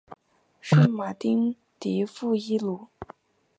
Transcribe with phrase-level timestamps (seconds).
[0.61, 2.87] 圣马丁迪富伊卢。